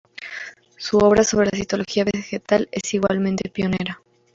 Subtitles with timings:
[0.77, 4.01] Su obra sobre la citología vegetal es igualmente pionera.